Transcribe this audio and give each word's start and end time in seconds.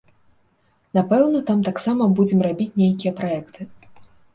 Напэўна, 0.99 1.43
там 1.51 1.59
таксама 1.69 2.03
будзем 2.17 2.45
рабіць 2.49 2.71
нейкія 2.83 3.11
праекты. 3.25 3.73